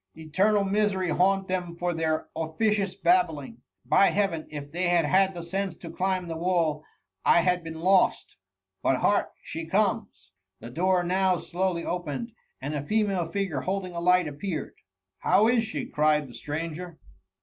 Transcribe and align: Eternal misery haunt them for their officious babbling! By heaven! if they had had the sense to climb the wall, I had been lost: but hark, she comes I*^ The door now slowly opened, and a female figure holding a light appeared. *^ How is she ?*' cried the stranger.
Eternal 0.15 0.63
misery 0.63 1.09
haunt 1.09 1.47
them 1.47 1.75
for 1.75 1.93
their 1.93 2.27
officious 2.35 2.95
babbling! 2.95 3.61
By 3.85 4.07
heaven! 4.07 4.47
if 4.49 4.71
they 4.71 4.87
had 4.89 5.05
had 5.05 5.35
the 5.35 5.43
sense 5.43 5.75
to 5.75 5.91
climb 5.91 6.27
the 6.27 6.35
wall, 6.37 6.83
I 7.23 7.41
had 7.41 7.63
been 7.63 7.79
lost: 7.81 8.37
but 8.81 8.97
hark, 8.97 9.29
she 9.43 9.63
comes 9.67 10.31
I*^ 10.59 10.65
The 10.65 10.71
door 10.73 11.03
now 11.03 11.37
slowly 11.37 11.85
opened, 11.85 12.31
and 12.59 12.73
a 12.73 12.81
female 12.83 13.27
figure 13.31 13.61
holding 13.61 13.93
a 13.93 13.99
light 14.01 14.27
appeared. 14.27 14.73
*^ 14.73 14.73
How 15.19 15.47
is 15.47 15.63
she 15.65 15.85
?*' 15.65 15.85
cried 15.85 16.27
the 16.27 16.33
stranger. 16.33 16.97